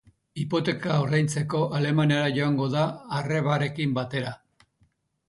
[0.43, 2.87] Hipoteka ordaintzeko, Alemaniara joango da
[3.19, 4.33] arrebarekin batera.